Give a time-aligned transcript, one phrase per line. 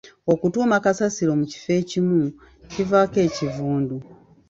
[0.33, 2.19] Okutuuma kasasiro mu kifo ekimu
[2.71, 3.97] kivaako ekivundu.